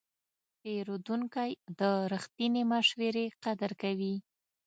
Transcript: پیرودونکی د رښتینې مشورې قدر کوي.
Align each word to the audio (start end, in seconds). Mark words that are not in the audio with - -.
پیرودونکی 0.61 1.51
د 1.79 1.81
رښتینې 2.13 2.63
مشورې 2.71 3.25
قدر 3.43 3.71
کوي. 3.81 4.15